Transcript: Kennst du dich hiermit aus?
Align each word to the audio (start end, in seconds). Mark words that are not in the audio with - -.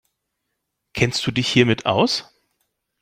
Kennst 0.95 1.27
du 1.27 1.31
dich 1.31 1.47
hiermit 1.47 1.85
aus? 1.85 2.27